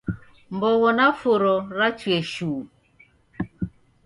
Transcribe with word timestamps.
Mbogho 0.53 0.89
na 0.97 1.07
furo 1.19 1.55
rachue 1.79 2.19
shu 2.31 2.51